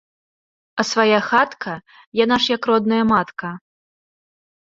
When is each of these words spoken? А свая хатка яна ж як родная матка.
А 0.83 0.85
свая 0.91 1.19
хатка 1.29 1.73
яна 2.23 2.37
ж 2.45 2.51
як 2.55 2.61
родная 2.71 3.01
матка. 3.13 3.49